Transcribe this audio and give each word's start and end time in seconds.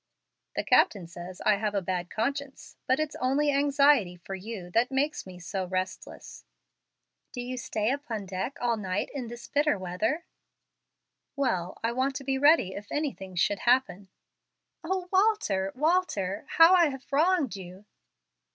The 0.55 0.63
captain 0.63 1.05
says 1.05 1.41
I 1.45 1.57
have 1.57 1.75
a 1.75 1.81
bad 1.83 2.09
conscience, 2.09 2.75
but 2.87 2.99
it's 2.99 3.15
only 3.17 3.51
anxiety 3.51 4.15
for 4.15 4.33
you 4.33 4.71
that 4.71 4.89
makes 4.89 5.27
me 5.27 5.37
so 5.37 5.65
restless." 5.65 6.43
"Do 7.31 7.39
you 7.39 7.55
stay 7.55 7.91
upon 7.91 8.25
deck 8.25 8.57
all 8.59 8.77
night 8.77 9.11
this 9.13 9.47
bitter 9.47 9.77
weather?" 9.77 10.25
"Well, 11.35 11.77
I 11.83 11.91
want 11.91 12.15
to 12.15 12.23
be 12.23 12.39
ready 12.39 12.73
if 12.73 12.91
anything 12.91 13.35
should 13.35 13.59
happen." 13.59 14.09
"O 14.83 15.07
Walter, 15.11 15.71
Walter! 15.75 16.45
how 16.57 16.73
I 16.73 16.87
have 16.87 17.05
wronged 17.13 17.55
you!" 17.55 17.85